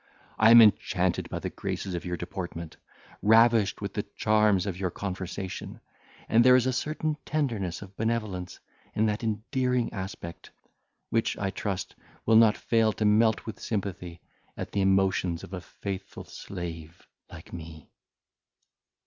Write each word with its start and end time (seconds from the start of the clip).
I 0.39 0.49
am 0.49 0.63
enchanted 0.63 1.29
by 1.29 1.37
the 1.37 1.51
graces 1.51 1.93
of 1.93 2.05
your 2.05 2.17
deportment, 2.17 2.75
ravished 3.21 3.81
with 3.81 3.93
the 3.93 4.01
charms 4.15 4.65
of 4.65 4.79
your 4.79 4.89
conversation; 4.89 5.79
and 6.27 6.43
there 6.43 6.55
is 6.55 6.65
a 6.65 6.73
certain 6.73 7.17
tenderness 7.23 7.83
of 7.83 7.95
benevolence 7.95 8.59
in 8.95 9.05
that 9.05 9.23
endearing 9.23 9.93
aspect, 9.93 10.49
which, 11.11 11.37
I 11.37 11.51
trust, 11.51 11.93
will 12.25 12.35
not 12.35 12.57
fail 12.57 12.91
to 12.93 13.05
melt 13.05 13.45
with 13.45 13.59
sympathy 13.59 14.21
at 14.57 14.71
the 14.71 14.81
emotions 14.81 15.43
of 15.43 15.53
a 15.53 15.61
faithful 15.61 16.23
slave 16.25 17.05
like 17.31 17.53
me." 17.53 17.91